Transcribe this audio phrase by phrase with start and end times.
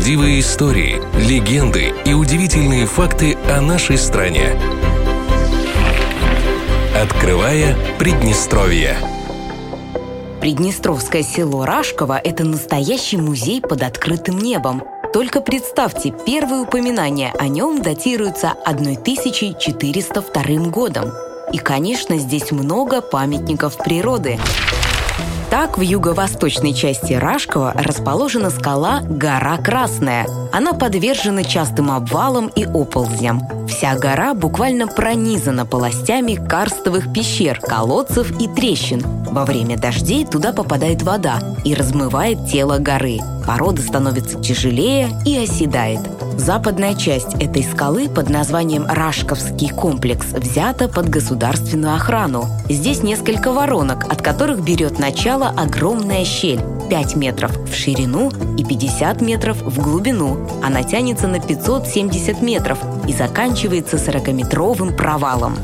[0.00, 0.96] Правдивые истории,
[1.28, 4.58] легенды и удивительные факты о нашей стране.
[6.96, 8.96] Открывая Приднестровье.
[10.40, 14.82] Приднестровское село Рашково– это настоящий музей под открытым небом.
[15.12, 21.12] Только представьте, первые упоминания о нем датируются 1402 годом.
[21.52, 24.38] И, конечно, здесь много памятников природы.
[25.50, 30.28] Так, в юго-восточной части Рашкова расположена скала Гора Красная.
[30.52, 33.66] Она подвержена частым обвалам и оползням.
[33.66, 39.02] Вся гора буквально пронизана полостями карстовых пещер, колодцев и трещин.
[39.30, 43.18] Во время дождей туда попадает вода и размывает тело горы.
[43.50, 45.98] Порода становится тяжелее и оседает.
[46.36, 52.44] Западная часть этой скалы под названием Рашковский комплекс взята под государственную охрану.
[52.68, 56.60] Здесь несколько воронок, от которых берет начало огромная щель
[56.90, 60.48] 5 метров в ширину и 50 метров в глубину.
[60.62, 65.56] Она тянется на 570 метров и заканчивается 40-метровым провалом.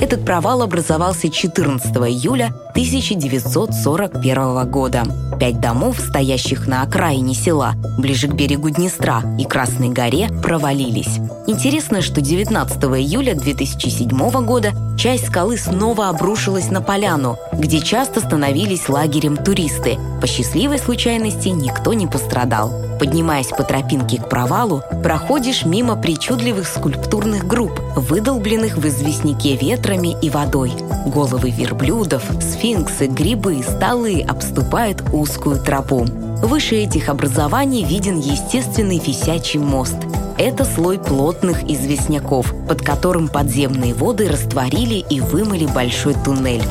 [0.00, 5.02] Этот провал образовался 14 июля 1941 года.
[5.40, 11.18] Пять домов, стоящих на окраине села, ближе к берегу Днестра и Красной горе, провалились.
[11.46, 14.08] Интересно, что 19 июля 2007
[14.44, 19.96] года часть скалы снова обрушилась на поляну, где часто становились лагерем туристы.
[20.20, 22.85] По счастливой случайности никто не пострадал.
[22.98, 30.30] Поднимаясь по тропинке к провалу, проходишь мимо причудливых скульптурных групп, выдолбленных в известняке ветрами и
[30.30, 30.72] водой.
[31.06, 36.06] Головы верблюдов, сфинксы, грибы, столы обступают узкую тропу.
[36.42, 39.96] Выше этих образований виден естественный висячий мост.
[40.38, 46.62] Это слой плотных известняков, под которым подземные воды растворили и вымыли большой туннель.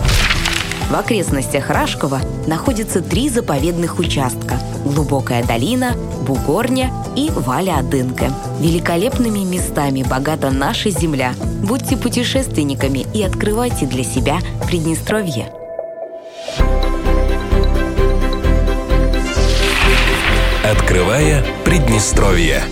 [0.89, 8.31] В окрестностях Рашкова находятся три заповедных участка– Глубокая долина, Бугорня и Валя-Адынка.
[8.59, 11.33] Великолепными местами богата наша земля.
[11.63, 15.51] Будьте путешественниками и открывайте для себя Приднестровье.
[20.63, 22.63] Открывая Приднестровье.